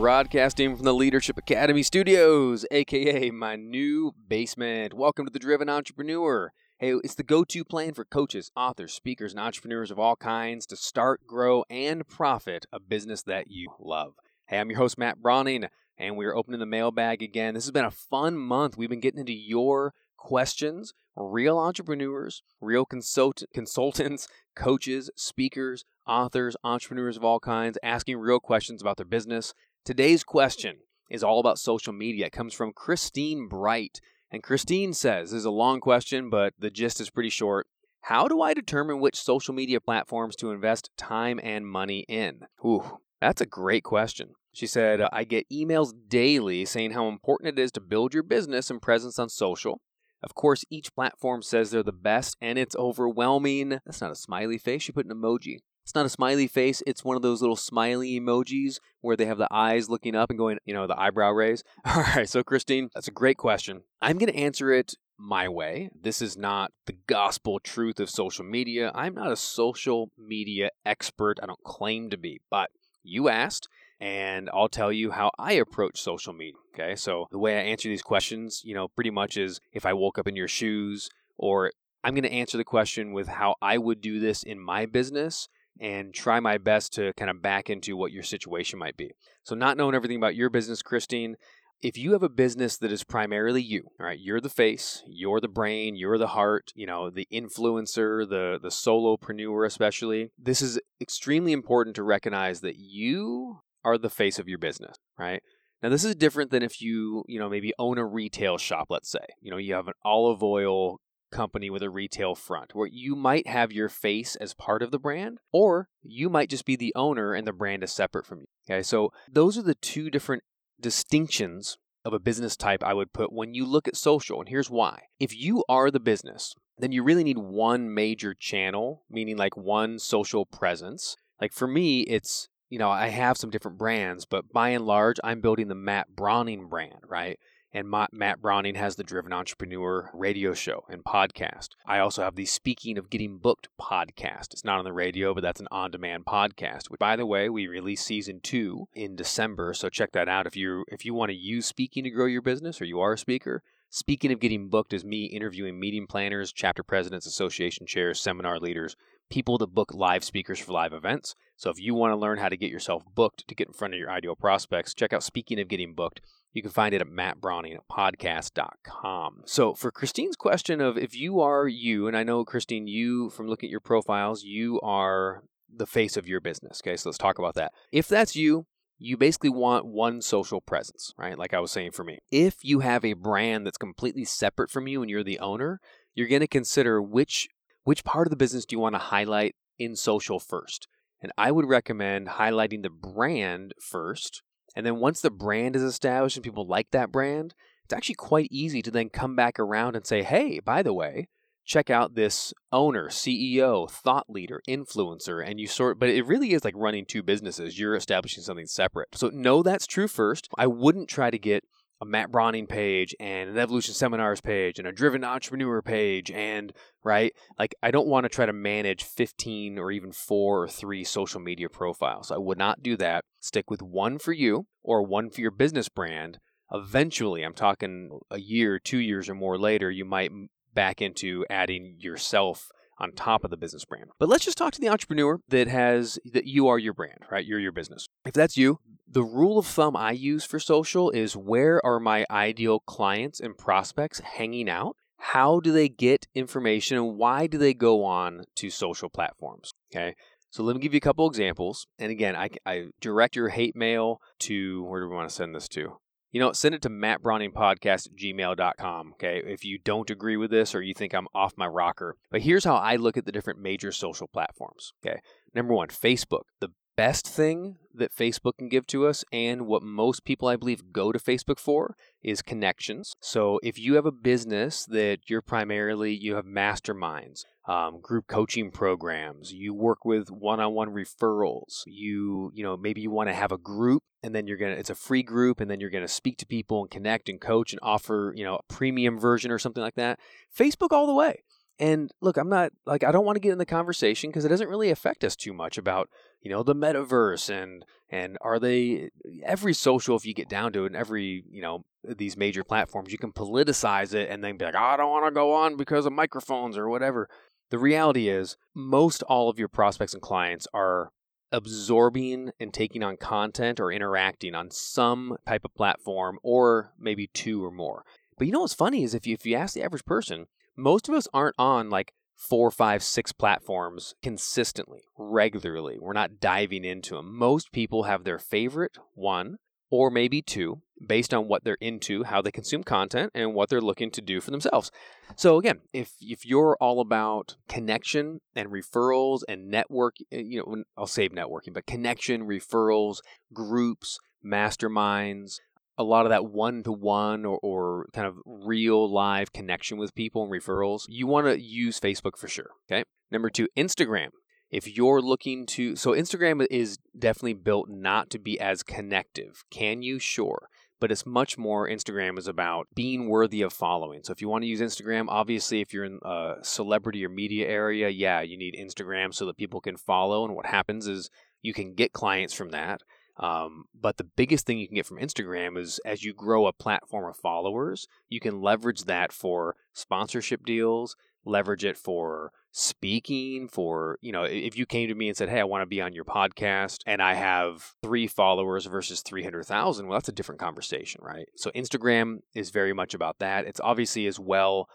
Broadcasting 0.00 0.76
from 0.76 0.86
the 0.86 0.94
Leadership 0.94 1.36
Academy 1.36 1.82
studios, 1.82 2.64
aka 2.70 3.30
my 3.30 3.54
new 3.54 4.14
basement. 4.28 4.94
Welcome 4.94 5.26
to 5.26 5.30
the 5.30 5.38
Driven 5.38 5.68
Entrepreneur. 5.68 6.54
Hey, 6.78 6.94
it's 7.04 7.16
the 7.16 7.22
go 7.22 7.44
to 7.44 7.64
plan 7.66 7.92
for 7.92 8.06
coaches, 8.06 8.50
authors, 8.56 8.94
speakers, 8.94 9.32
and 9.32 9.40
entrepreneurs 9.40 9.90
of 9.90 9.98
all 9.98 10.16
kinds 10.16 10.64
to 10.68 10.76
start, 10.76 11.26
grow, 11.26 11.64
and 11.68 12.08
profit 12.08 12.64
a 12.72 12.80
business 12.80 13.22
that 13.24 13.50
you 13.50 13.74
love. 13.78 14.14
Hey, 14.46 14.58
I'm 14.58 14.70
your 14.70 14.78
host, 14.78 14.96
Matt 14.96 15.20
Brauning, 15.20 15.66
and 15.98 16.16
we're 16.16 16.34
opening 16.34 16.60
the 16.60 16.66
mailbag 16.66 17.22
again. 17.22 17.52
This 17.52 17.64
has 17.64 17.70
been 17.70 17.84
a 17.84 17.90
fun 17.90 18.38
month. 18.38 18.78
We've 18.78 18.88
been 18.88 19.00
getting 19.00 19.20
into 19.20 19.34
your 19.34 19.92
questions. 20.16 20.94
Real 21.14 21.58
entrepreneurs, 21.58 22.42
real 22.58 22.86
consult- 22.86 23.42
consultants, 23.52 24.28
coaches, 24.56 25.10
speakers, 25.14 25.84
authors, 26.06 26.56
entrepreneurs 26.64 27.16
of 27.18 27.24
all 27.24 27.38
kinds 27.38 27.78
asking 27.82 28.16
real 28.16 28.40
questions 28.40 28.80
about 28.80 28.96
their 28.96 29.04
business. 29.04 29.52
Today's 29.84 30.24
question 30.24 30.76
is 31.08 31.24
all 31.24 31.40
about 31.40 31.58
social 31.58 31.92
media. 31.92 32.26
It 32.26 32.32
comes 32.32 32.52
from 32.52 32.72
Christine 32.72 33.48
Bright. 33.48 34.00
And 34.30 34.42
Christine 34.42 34.92
says, 34.92 35.30
this 35.30 35.38
is 35.38 35.44
a 35.46 35.50
long 35.50 35.80
question, 35.80 36.28
but 36.28 36.52
the 36.58 36.70
gist 36.70 37.00
is 37.00 37.10
pretty 37.10 37.30
short. 37.30 37.66
How 38.02 38.28
do 38.28 38.42
I 38.42 38.52
determine 38.54 39.00
which 39.00 39.20
social 39.20 39.54
media 39.54 39.80
platforms 39.80 40.36
to 40.36 40.50
invest 40.50 40.90
time 40.96 41.40
and 41.42 41.66
money 41.66 42.04
in? 42.08 42.40
Ooh, 42.64 42.98
that's 43.20 43.40
a 43.40 43.46
great 43.46 43.82
question. 43.82 44.34
She 44.52 44.66
said, 44.66 45.00
I 45.12 45.24
get 45.24 45.48
emails 45.50 45.92
daily 46.08 46.64
saying 46.66 46.92
how 46.92 47.08
important 47.08 47.48
it 47.48 47.62
is 47.62 47.72
to 47.72 47.80
build 47.80 48.12
your 48.12 48.22
business 48.22 48.70
and 48.70 48.82
presence 48.82 49.18
on 49.18 49.30
social. 49.30 49.80
Of 50.22 50.34
course, 50.34 50.64
each 50.70 50.94
platform 50.94 51.42
says 51.42 51.70
they're 51.70 51.82
the 51.82 51.92
best 51.92 52.36
and 52.40 52.58
it's 52.58 52.76
overwhelming. 52.76 53.80
That's 53.86 54.02
not 54.02 54.12
a 54.12 54.16
smiley 54.16 54.58
face. 54.58 54.82
She 54.82 54.92
put 54.92 55.06
an 55.06 55.12
emoji. 55.12 55.60
It's 55.90 55.94
not 55.96 56.06
a 56.06 56.08
smiley 56.08 56.46
face. 56.46 56.84
It's 56.86 57.04
one 57.04 57.16
of 57.16 57.22
those 57.22 57.40
little 57.40 57.56
smiley 57.56 58.20
emojis 58.20 58.78
where 59.00 59.16
they 59.16 59.26
have 59.26 59.38
the 59.38 59.48
eyes 59.50 59.88
looking 59.88 60.14
up 60.14 60.30
and 60.30 60.38
going, 60.38 60.58
you 60.64 60.72
know, 60.72 60.86
the 60.86 60.96
eyebrow 60.96 61.32
raise. 61.32 61.64
All 61.84 62.04
right. 62.14 62.28
So, 62.28 62.44
Christine, 62.44 62.90
that's 62.94 63.08
a 63.08 63.10
great 63.10 63.36
question. 63.38 63.82
I'm 64.00 64.16
going 64.16 64.32
to 64.32 64.38
answer 64.38 64.70
it 64.70 64.94
my 65.18 65.48
way. 65.48 65.90
This 66.00 66.22
is 66.22 66.36
not 66.36 66.70
the 66.86 66.96
gospel 67.08 67.58
truth 67.58 67.98
of 67.98 68.08
social 68.08 68.44
media. 68.44 68.92
I'm 68.94 69.16
not 69.16 69.32
a 69.32 69.36
social 69.36 70.12
media 70.16 70.70
expert. 70.86 71.40
I 71.42 71.46
don't 71.46 71.64
claim 71.64 72.08
to 72.10 72.16
be, 72.16 72.40
but 72.52 72.70
you 73.02 73.28
asked 73.28 73.66
and 73.98 74.48
I'll 74.54 74.68
tell 74.68 74.92
you 74.92 75.10
how 75.10 75.32
I 75.40 75.54
approach 75.54 76.00
social 76.00 76.32
media. 76.32 76.54
Okay. 76.72 76.94
So 76.94 77.26
the 77.32 77.38
way 77.40 77.58
I 77.58 77.62
answer 77.62 77.88
these 77.88 78.00
questions, 78.00 78.62
you 78.64 78.76
know, 78.76 78.86
pretty 78.86 79.10
much 79.10 79.36
is 79.36 79.58
if 79.72 79.84
I 79.84 79.94
woke 79.94 80.20
up 80.20 80.28
in 80.28 80.36
your 80.36 80.46
shoes, 80.46 81.10
or 81.36 81.72
I'm 82.04 82.14
going 82.14 82.22
to 82.22 82.32
answer 82.32 82.58
the 82.58 82.64
question 82.64 83.12
with 83.12 83.26
how 83.26 83.56
I 83.60 83.76
would 83.76 84.00
do 84.00 84.20
this 84.20 84.44
in 84.44 84.60
my 84.60 84.86
business 84.86 85.48
and 85.78 86.12
try 86.12 86.40
my 86.40 86.58
best 86.58 86.92
to 86.94 87.12
kind 87.14 87.30
of 87.30 87.42
back 87.42 87.70
into 87.70 87.96
what 87.96 88.12
your 88.12 88.22
situation 88.22 88.78
might 88.78 88.96
be. 88.96 89.12
So, 89.44 89.54
not 89.54 89.76
knowing 89.76 89.94
everything 89.94 90.16
about 90.16 90.36
your 90.36 90.50
business, 90.50 90.82
Christine, 90.82 91.36
if 91.82 91.96
you 91.96 92.12
have 92.12 92.22
a 92.22 92.28
business 92.28 92.76
that 92.78 92.92
is 92.92 93.04
primarily 93.04 93.62
you, 93.62 93.84
all 93.98 94.06
right, 94.06 94.18
you're 94.20 94.40
the 94.40 94.50
face, 94.50 95.02
you're 95.06 95.40
the 95.40 95.48
brain, 95.48 95.96
you're 95.96 96.18
the 96.18 96.28
heart, 96.28 96.72
you 96.74 96.86
know, 96.86 97.10
the 97.10 97.26
influencer, 97.32 98.28
the 98.28 98.58
the 98.60 98.68
solopreneur 98.68 99.66
especially, 99.66 100.30
this 100.38 100.60
is 100.60 100.78
extremely 101.00 101.52
important 101.52 101.96
to 101.96 102.02
recognize 102.02 102.60
that 102.60 102.76
you 102.76 103.60
are 103.84 103.96
the 103.96 104.10
face 104.10 104.38
of 104.38 104.48
your 104.48 104.58
business, 104.58 104.96
right? 105.18 105.42
Now 105.82 105.88
this 105.88 106.04
is 106.04 106.14
different 106.14 106.50
than 106.50 106.62
if 106.62 106.82
you, 106.82 107.24
you 107.26 107.38
know, 107.38 107.48
maybe 107.48 107.72
own 107.78 107.96
a 107.96 108.04
retail 108.04 108.58
shop, 108.58 108.88
let's 108.90 109.10
say. 109.10 109.24
You 109.40 109.50
know, 109.50 109.56
you 109.56 109.74
have 109.74 109.88
an 109.88 109.94
olive 110.04 110.42
oil 110.42 111.00
company 111.30 111.70
with 111.70 111.82
a 111.82 111.90
retail 111.90 112.34
front 112.34 112.74
where 112.74 112.86
you 112.86 113.14
might 113.16 113.46
have 113.46 113.72
your 113.72 113.88
face 113.88 114.36
as 114.36 114.54
part 114.54 114.82
of 114.82 114.90
the 114.90 114.98
brand 114.98 115.38
or 115.52 115.88
you 116.02 116.28
might 116.28 116.50
just 116.50 116.64
be 116.64 116.76
the 116.76 116.92
owner 116.94 117.34
and 117.34 117.46
the 117.46 117.52
brand 117.52 117.82
is 117.82 117.92
separate 117.92 118.26
from 118.26 118.40
you. 118.40 118.46
Okay? 118.68 118.82
So 118.82 119.12
those 119.30 119.56
are 119.56 119.62
the 119.62 119.74
two 119.74 120.10
different 120.10 120.42
distinctions 120.80 121.78
of 122.04 122.12
a 122.12 122.18
business 122.18 122.56
type 122.56 122.82
I 122.82 122.94
would 122.94 123.12
put 123.12 123.32
when 123.32 123.54
you 123.54 123.66
look 123.66 123.86
at 123.86 123.96
social 123.96 124.40
and 124.40 124.48
here's 124.48 124.70
why. 124.70 125.02
If 125.18 125.36
you 125.36 125.64
are 125.68 125.90
the 125.90 126.00
business, 126.00 126.54
then 126.78 126.92
you 126.92 127.02
really 127.02 127.24
need 127.24 127.38
one 127.38 127.92
major 127.92 128.34
channel, 128.34 129.04
meaning 129.10 129.36
like 129.36 129.56
one 129.56 129.98
social 129.98 130.46
presence. 130.46 131.16
Like 131.40 131.52
for 131.52 131.66
me, 131.66 132.02
it's 132.02 132.48
you 132.70 132.78
know, 132.78 132.88
I 132.88 133.08
have 133.08 133.36
some 133.36 133.50
different 133.50 133.78
brands, 133.78 134.24
but 134.24 134.52
by 134.52 134.68
and 134.70 134.86
large, 134.86 135.16
I'm 135.24 135.40
building 135.40 135.66
the 135.66 135.74
Matt 135.74 136.14
Brauning 136.14 136.68
brand, 136.68 137.00
right? 137.08 137.38
And 137.72 137.88
Matt 137.88 138.42
Brauning 138.42 138.74
has 138.74 138.96
the 138.96 139.04
Driven 139.04 139.32
Entrepreneur 139.32 140.10
radio 140.12 140.54
show 140.54 140.84
and 140.88 141.04
podcast. 141.04 141.68
I 141.86 142.00
also 142.00 142.22
have 142.24 142.34
the 142.34 142.44
Speaking 142.44 142.98
of 142.98 143.10
Getting 143.10 143.38
Booked 143.38 143.68
podcast. 143.80 144.52
It's 144.52 144.64
not 144.64 144.80
on 144.80 144.84
the 144.84 144.92
radio, 144.92 145.34
but 145.34 145.42
that's 145.42 145.60
an 145.60 145.68
on 145.70 145.92
demand 145.92 146.24
podcast. 146.24 146.90
Which, 146.90 146.98
by 146.98 147.14
the 147.14 147.26
way, 147.26 147.48
we 147.48 147.68
release 147.68 148.02
season 148.04 148.40
two 148.42 148.88
in 148.92 149.14
December. 149.14 149.72
So 149.72 149.88
check 149.88 150.10
that 150.12 150.28
out 150.28 150.48
if 150.48 150.56
you 150.56 150.84
if 150.88 151.04
you 151.04 151.14
want 151.14 151.30
to 151.30 151.36
use 151.36 151.66
speaking 151.66 152.02
to 152.02 152.10
grow 152.10 152.26
your 152.26 152.42
business 152.42 152.80
or 152.80 152.86
you 152.86 152.98
are 152.98 153.12
a 153.12 153.18
speaker. 153.18 153.62
Speaking 153.88 154.32
of 154.32 154.40
Getting 154.40 154.68
Booked 154.68 154.92
is 154.92 155.04
me 155.04 155.26
interviewing 155.26 155.78
meeting 155.78 156.06
planners, 156.08 156.52
chapter 156.52 156.82
presidents, 156.82 157.26
association 157.26 157.86
chairs, 157.86 158.20
seminar 158.20 158.58
leaders, 158.58 158.96
people 159.30 159.58
that 159.58 159.74
book 159.74 159.94
live 159.94 160.24
speakers 160.24 160.58
for 160.58 160.72
live 160.72 160.92
events. 160.92 161.34
So 161.56 161.70
if 161.70 161.80
you 161.80 161.94
want 161.94 162.12
to 162.12 162.16
learn 162.16 162.38
how 162.38 162.48
to 162.48 162.56
get 162.56 162.70
yourself 162.70 163.04
booked 163.14 163.46
to 163.48 163.54
get 163.54 163.68
in 163.68 163.74
front 163.74 163.94
of 163.94 164.00
your 164.00 164.10
ideal 164.10 164.36
prospects, 164.36 164.94
check 164.94 165.12
out 165.12 165.22
Speaking 165.22 165.60
of 165.60 165.68
Getting 165.68 165.94
Booked. 165.94 166.20
You 166.52 166.62
can 166.62 166.70
find 166.70 166.94
it 166.94 167.00
at 167.00 167.06
mattbrauning.podcast.com. 167.06 169.42
So 169.46 169.74
for 169.74 169.90
Christine's 169.90 170.36
question 170.36 170.80
of 170.80 170.98
if 170.98 171.14
you 171.14 171.40
are 171.40 171.68
you, 171.68 172.08
and 172.08 172.16
I 172.16 172.24
know 172.24 172.44
Christine, 172.44 172.88
you 172.88 173.30
from 173.30 173.46
looking 173.46 173.68
at 173.68 173.70
your 173.70 173.80
profiles, 173.80 174.42
you 174.42 174.80
are 174.80 175.44
the 175.72 175.86
face 175.86 176.16
of 176.16 176.26
your 176.26 176.40
business. 176.40 176.80
Okay, 176.82 176.96
so 176.96 177.08
let's 177.08 177.18
talk 177.18 177.38
about 177.38 177.54
that. 177.54 177.72
If 177.92 178.08
that's 178.08 178.34
you, 178.34 178.66
you 178.98 179.16
basically 179.16 179.50
want 179.50 179.86
one 179.86 180.20
social 180.20 180.60
presence, 180.60 181.14
right? 181.16 181.38
Like 181.38 181.54
I 181.54 181.60
was 181.60 181.70
saying 181.70 181.92
for 181.92 182.04
me. 182.04 182.18
If 182.30 182.56
you 182.62 182.80
have 182.80 183.04
a 183.04 183.14
brand 183.14 183.64
that's 183.64 183.78
completely 183.78 184.24
separate 184.24 184.70
from 184.70 184.88
you 184.88 185.00
and 185.00 185.10
you're 185.10 185.24
the 185.24 185.38
owner, 185.38 185.80
you're 186.14 186.28
going 186.28 186.40
to 186.40 186.48
consider 186.48 187.00
which 187.00 187.48
which 187.84 188.04
part 188.04 188.26
of 188.26 188.30
the 188.30 188.36
business 188.36 188.66
do 188.66 188.76
you 188.76 188.80
want 188.80 188.94
to 188.94 188.98
highlight 188.98 189.54
in 189.78 189.96
social 189.96 190.38
first? 190.38 190.86
And 191.22 191.32
I 191.38 191.50
would 191.50 191.66
recommend 191.66 192.28
highlighting 192.28 192.82
the 192.82 192.90
brand 192.90 193.72
first 193.80 194.42
and 194.74 194.86
then 194.86 194.96
once 194.96 195.20
the 195.20 195.30
brand 195.30 195.76
is 195.76 195.82
established 195.82 196.36
and 196.36 196.44
people 196.44 196.66
like 196.66 196.90
that 196.90 197.12
brand, 197.12 197.54
it's 197.84 197.92
actually 197.92 198.14
quite 198.14 198.48
easy 198.50 198.82
to 198.82 198.90
then 198.90 199.08
come 199.08 199.34
back 199.34 199.58
around 199.58 199.96
and 199.96 200.06
say, 200.06 200.22
hey, 200.22 200.60
by 200.60 200.82
the 200.82 200.92
way, 200.92 201.28
check 201.64 201.90
out 201.90 202.14
this 202.14 202.52
owner, 202.72 203.08
CEO, 203.08 203.90
thought 203.90 204.28
leader, 204.28 204.60
influencer, 204.68 205.44
and 205.44 205.60
you 205.60 205.66
sort 205.66 205.98
but 205.98 206.08
it 206.08 206.26
really 206.26 206.52
is 206.52 206.64
like 206.64 206.74
running 206.76 207.04
two 207.04 207.22
businesses. 207.22 207.78
You're 207.78 207.94
establishing 207.94 208.42
something 208.42 208.66
separate. 208.66 209.08
So 209.14 209.28
know 209.28 209.62
that's 209.62 209.86
true 209.86 210.08
first. 210.08 210.48
I 210.56 210.66
wouldn't 210.66 211.08
try 211.08 211.30
to 211.30 211.38
get 211.38 211.64
a 212.00 212.06
Matt 212.06 212.30
Brauning 212.30 212.66
page 212.66 213.14
and 213.20 213.50
an 213.50 213.58
Evolution 213.58 213.94
Seminars 213.94 214.40
page 214.40 214.78
and 214.78 214.88
a 214.88 214.92
Driven 214.92 215.22
Entrepreneur 215.24 215.82
page 215.82 216.30
and 216.30 216.72
right 217.04 217.32
like 217.58 217.74
I 217.82 217.90
don't 217.90 218.06
want 218.06 218.24
to 218.24 218.28
try 218.28 218.46
to 218.46 218.52
manage 218.52 219.04
15 219.04 219.78
or 219.78 219.90
even 219.92 220.12
4 220.12 220.62
or 220.62 220.68
3 220.68 221.04
social 221.04 221.40
media 221.40 221.68
profiles. 221.68 222.30
I 222.30 222.38
would 222.38 222.58
not 222.58 222.82
do 222.82 222.96
that. 222.96 223.24
Stick 223.40 223.70
with 223.70 223.82
one 223.82 224.18
for 224.18 224.32
you 224.32 224.66
or 224.82 225.02
one 225.02 225.30
for 225.30 225.40
your 225.40 225.50
business 225.50 225.88
brand. 225.88 226.38
Eventually, 226.72 227.42
I'm 227.42 227.54
talking 227.54 228.20
a 228.30 228.38
year, 228.38 228.78
2 228.78 228.98
years 228.98 229.28
or 229.28 229.34
more 229.34 229.58
later, 229.58 229.90
you 229.90 230.04
might 230.04 230.30
back 230.72 231.02
into 231.02 231.44
adding 231.50 231.96
yourself 231.98 232.68
on 232.98 233.12
top 233.12 233.44
of 233.44 233.50
the 233.50 233.56
business 233.56 233.84
brand. 233.84 234.10
But 234.18 234.28
let's 234.28 234.44
just 234.44 234.58
talk 234.58 234.72
to 234.74 234.80
the 234.80 234.88
entrepreneur 234.88 235.40
that 235.48 235.68
has 235.68 236.18
that 236.32 236.46
you 236.46 236.68
are 236.68 236.78
your 236.78 236.92
brand, 236.92 237.20
right? 237.30 237.44
You're 237.44 237.58
your 237.58 237.72
business. 237.72 238.06
If 238.26 238.34
that's 238.34 238.56
you, 238.56 238.78
the 239.10 239.24
rule 239.24 239.58
of 239.58 239.66
thumb 239.66 239.96
I 239.96 240.12
use 240.12 240.44
for 240.44 240.60
social 240.60 241.10
is 241.10 241.36
where 241.36 241.84
are 241.84 241.98
my 241.98 242.24
ideal 242.30 242.80
clients 242.80 243.40
and 243.40 243.58
prospects 243.58 244.20
hanging 244.20 244.68
out? 244.68 244.96
How 245.16 245.60
do 245.60 245.72
they 245.72 245.88
get 245.88 246.28
information 246.34 246.96
and 246.96 247.16
why 247.16 247.46
do 247.46 247.58
they 247.58 247.74
go 247.74 248.04
on 248.04 248.44
to 248.56 248.70
social 248.70 249.10
platforms? 249.10 249.72
Okay. 249.92 250.14
So 250.50 250.62
let 250.62 250.76
me 250.76 250.82
give 250.82 250.94
you 250.94 250.98
a 250.98 251.00
couple 251.00 251.28
examples. 251.28 251.86
And 251.98 252.10
again, 252.10 252.34
I, 252.34 252.50
I 252.64 252.86
direct 253.00 253.36
your 253.36 253.50
hate 253.50 253.76
mail 253.76 254.20
to 254.40 254.84
where 254.84 255.00
do 255.00 255.08
we 255.08 255.14
want 255.14 255.28
to 255.28 255.34
send 255.34 255.54
this 255.54 255.68
to? 255.68 255.98
you 256.32 256.40
know, 256.40 256.52
send 256.52 256.74
it 256.74 256.82
to 256.82 256.90
mattbrauningpodcast 256.90 258.06
at 258.06 258.16
gmail.com, 258.16 259.12
okay, 259.14 259.42
if 259.44 259.64
you 259.64 259.78
don't 259.82 260.10
agree 260.10 260.36
with 260.36 260.50
this 260.50 260.74
or 260.74 260.82
you 260.82 260.94
think 260.94 261.12
I'm 261.12 261.26
off 261.34 261.54
my 261.56 261.66
rocker. 261.66 262.16
But 262.30 262.42
here's 262.42 262.64
how 262.64 262.76
I 262.76 262.96
look 262.96 263.16
at 263.16 263.26
the 263.26 263.32
different 263.32 263.60
major 263.60 263.90
social 263.90 264.28
platforms, 264.28 264.92
okay. 265.04 265.20
Number 265.54 265.74
one, 265.74 265.88
Facebook, 265.88 266.42
the 266.60 266.68
best 267.00 267.26
thing 267.26 267.76
that 267.94 268.14
Facebook 268.14 268.58
can 268.58 268.68
give 268.68 268.86
to 268.86 269.06
us 269.06 269.24
and 269.32 269.66
what 269.66 269.82
most 269.82 270.22
people 270.22 270.48
I 270.48 270.56
believe 270.56 270.92
go 270.92 271.12
to 271.12 271.18
Facebook 271.18 271.58
for 271.58 271.96
is 272.22 272.42
connections. 272.42 273.14
So 273.20 273.58
if 273.62 273.78
you 273.78 273.94
have 273.94 274.04
a 274.04 274.12
business 274.12 274.84
that 274.84 275.20
you're 275.26 275.40
primarily 275.40 276.14
you 276.14 276.34
have 276.34 276.44
masterminds, 276.44 277.46
um, 277.66 278.02
group 278.02 278.26
coaching 278.26 278.70
programs, 278.70 279.50
you 279.50 279.72
work 279.72 280.04
with 280.04 280.30
one-on-one 280.30 280.90
referrals, 280.90 281.84
you 281.86 282.52
you 282.54 282.62
know 282.62 282.76
maybe 282.76 283.00
you 283.00 283.10
want 283.10 283.30
to 283.30 283.34
have 283.34 283.50
a 283.50 283.56
group 283.56 284.02
and 284.22 284.34
then 284.34 284.46
you're 284.46 284.58
gonna 284.58 284.72
it's 284.72 284.90
a 284.90 284.94
free 284.94 285.22
group 285.22 285.58
and 285.58 285.70
then 285.70 285.80
you're 285.80 285.88
gonna 285.88 286.06
speak 286.06 286.36
to 286.36 286.46
people 286.46 286.82
and 286.82 286.90
connect 286.90 287.30
and 287.30 287.40
coach 287.40 287.72
and 287.72 287.80
offer 287.82 288.34
you 288.36 288.44
know 288.44 288.56
a 288.56 288.62
premium 288.74 289.18
version 289.18 289.50
or 289.50 289.58
something 289.58 289.82
like 289.82 289.94
that. 289.94 290.20
Facebook 290.54 290.92
all 290.92 291.06
the 291.06 291.14
way. 291.14 291.44
And 291.80 292.10
look, 292.20 292.36
I'm 292.36 292.50
not 292.50 292.72
like 292.84 293.02
I 293.02 293.10
don't 293.10 293.24
want 293.24 293.36
to 293.36 293.40
get 293.40 293.52
in 293.52 293.58
the 293.58 293.64
conversation 293.64 294.28
because 294.28 294.44
it 294.44 294.50
doesn't 294.50 294.68
really 294.68 294.90
affect 294.90 295.24
us 295.24 295.34
too 295.34 295.54
much 295.54 295.78
about 295.78 296.10
you 296.42 296.50
know 296.50 296.62
the 296.62 296.74
metaverse 296.74 297.48
and 297.48 297.86
and 298.10 298.36
are 298.42 298.58
they 298.58 299.08
every 299.46 299.72
social 299.72 300.14
if 300.14 300.26
you 300.26 300.34
get 300.34 300.50
down 300.50 300.74
to 300.74 300.84
it 300.84 300.88
and 300.88 300.96
every 300.96 301.42
you 301.50 301.62
know 301.62 301.86
these 302.04 302.36
major 302.36 302.62
platforms 302.62 303.12
you 303.12 303.18
can 303.18 303.32
politicize 303.32 304.12
it 304.12 304.28
and 304.28 304.44
then 304.44 304.58
be 304.58 304.66
like 304.66 304.74
oh, 304.76 304.78
I 304.78 304.98
don't 304.98 305.10
want 305.10 305.24
to 305.24 305.30
go 305.30 305.54
on 305.54 305.78
because 305.78 306.04
of 306.04 306.12
microphones 306.12 306.76
or 306.76 306.86
whatever. 306.90 307.30
The 307.70 307.78
reality 307.78 308.28
is 308.28 308.58
most 308.74 309.22
all 309.22 309.48
of 309.48 309.58
your 309.58 309.68
prospects 309.68 310.12
and 310.12 310.22
clients 310.22 310.66
are 310.74 311.12
absorbing 311.50 312.50
and 312.60 312.74
taking 312.74 313.02
on 313.02 313.16
content 313.16 313.80
or 313.80 313.90
interacting 313.90 314.54
on 314.54 314.70
some 314.70 315.38
type 315.46 315.64
of 315.64 315.74
platform 315.74 316.38
or 316.42 316.92
maybe 316.98 317.30
two 317.32 317.64
or 317.64 317.70
more. 317.70 318.04
But 318.36 318.46
you 318.46 318.52
know 318.52 318.60
what's 318.60 318.74
funny 318.74 319.02
is 319.02 319.14
if 319.14 319.26
you 319.26 319.32
if 319.32 319.46
you 319.46 319.56
ask 319.56 319.72
the 319.72 319.82
average 319.82 320.04
person 320.04 320.46
most 320.80 321.08
of 321.08 321.14
us 321.14 321.28
aren't 321.32 321.56
on 321.58 321.90
like 321.90 322.12
four, 322.36 322.70
five, 322.70 323.02
six 323.02 323.32
platforms 323.32 324.14
consistently, 324.22 325.02
regularly. 325.18 325.98
We're 326.00 326.14
not 326.14 326.40
diving 326.40 326.84
into 326.84 327.16
them. 327.16 327.36
Most 327.36 327.70
people 327.70 328.04
have 328.04 328.24
their 328.24 328.38
favorite 328.38 328.96
one 329.14 329.58
or 329.90 330.10
maybe 330.10 330.40
two 330.40 330.80
based 331.04 331.34
on 331.34 331.48
what 331.48 331.64
they're 331.64 331.78
into, 331.80 332.24
how 332.24 332.40
they 332.40 332.50
consume 332.50 332.84
content, 332.84 333.32
and 333.34 333.54
what 333.54 333.68
they're 333.68 333.80
looking 333.80 334.10
to 334.12 334.20
do 334.20 334.40
for 334.40 334.50
themselves. 334.50 334.90
So 335.36 335.58
again, 335.58 335.80
if 335.92 336.12
if 336.20 336.46
you're 336.46 336.76
all 336.80 337.00
about 337.00 337.56
connection 337.68 338.40
and 338.54 338.70
referrals 338.70 339.40
and 339.48 339.68
network, 339.70 340.16
eh, 340.30 340.42
you 340.44 340.58
know, 340.58 340.84
I'll 340.96 341.06
save 341.06 341.32
networking, 341.32 341.74
but 341.74 341.86
connection, 341.86 342.46
referrals, 342.46 343.18
groups, 343.52 344.18
masterminds, 344.44 345.56
a 346.00 346.02
lot 346.02 346.24
of 346.24 346.30
that 346.30 346.46
one 346.46 346.82
to 346.84 346.92
one 346.92 347.44
or 347.44 348.06
kind 348.12 348.26
of 348.26 348.36
real 348.44 349.10
live 349.12 349.52
connection 349.52 349.98
with 349.98 350.14
people 350.14 350.42
and 350.42 350.52
referrals, 350.52 351.04
you 351.08 351.26
want 351.26 351.46
to 351.46 351.60
use 351.60 352.00
Facebook 352.00 352.36
for 352.38 352.48
sure. 352.48 352.70
Okay. 352.90 353.04
Number 353.30 353.50
two, 353.50 353.68
Instagram. 353.76 354.28
If 354.70 354.96
you're 354.96 355.20
looking 355.20 355.66
to, 355.66 355.96
so 355.96 356.12
Instagram 356.12 356.64
is 356.70 356.98
definitely 357.18 357.54
built 357.54 357.88
not 357.88 358.30
to 358.30 358.38
be 358.38 358.58
as 358.58 358.82
connective. 358.82 359.64
Can 359.70 360.02
you? 360.02 360.18
Sure. 360.18 360.68
But 361.00 361.10
it's 361.10 361.26
much 361.26 361.58
more, 361.58 361.88
Instagram 361.88 362.38
is 362.38 362.46
about 362.46 362.86
being 362.94 363.28
worthy 363.28 363.62
of 363.62 363.72
following. 363.72 364.20
So 364.22 364.32
if 364.32 364.40
you 364.40 364.48
want 364.48 364.62
to 364.62 364.68
use 364.68 364.80
Instagram, 364.80 365.26
obviously, 365.28 365.80
if 365.80 365.92
you're 365.92 366.04
in 366.04 366.18
a 366.22 366.56
celebrity 366.62 367.24
or 367.24 367.28
media 367.28 367.66
area, 367.66 368.10
yeah, 368.10 368.42
you 368.42 368.56
need 368.56 368.76
Instagram 368.78 369.34
so 369.34 369.46
that 369.46 369.56
people 369.56 369.80
can 369.80 369.96
follow. 369.96 370.44
And 370.44 370.54
what 370.54 370.66
happens 370.66 371.06
is 371.06 371.30
you 371.62 371.74
can 371.74 371.94
get 371.94 372.12
clients 372.12 372.54
from 372.54 372.70
that. 372.70 373.00
Um, 373.40 373.84
but 373.98 374.18
the 374.18 374.24
biggest 374.24 374.66
thing 374.66 374.78
you 374.78 374.86
can 374.86 374.96
get 374.96 375.06
from 375.06 375.18
Instagram 375.18 375.78
is 375.78 375.98
as 376.04 376.22
you 376.22 376.34
grow 376.34 376.66
a 376.66 376.72
platform 376.72 377.28
of 377.28 377.36
followers, 377.36 378.06
you 378.28 378.38
can 378.38 378.60
leverage 378.60 379.04
that 379.04 379.32
for 379.32 379.76
sponsorship 379.94 380.64
deals, 380.64 381.16
leverage 381.44 381.84
it 381.84 381.96
for 381.96 382.52
speaking 382.72 383.66
for 383.66 384.16
you 384.20 384.30
know 384.30 384.44
if 384.44 384.78
you 384.78 384.86
came 384.86 385.08
to 385.08 385.14
me 385.14 385.26
and 385.26 385.36
said 385.36 385.48
hey 385.48 385.58
i 385.58 385.64
want 385.64 385.82
to 385.82 385.86
be 385.86 386.00
on 386.00 386.12
your 386.12 386.24
podcast 386.24 386.98
and 387.04 387.20
i 387.20 387.34
have 387.34 387.94
three 388.00 388.28
followers 388.28 388.86
versus 388.86 389.22
300000 389.22 390.06
well 390.06 390.16
that's 390.16 390.28
a 390.28 390.32
different 390.32 390.60
conversation 390.60 391.20
right? 391.24 391.48
So 391.56 391.70
instagram 391.72 392.38
is 392.54 392.70
very 392.70 392.92
much 392.92 393.12
about 393.12 393.40
that. 393.40 393.66
It's 393.66 393.80
obviously 393.80 394.26
as 394.26 394.38
well 394.38 394.88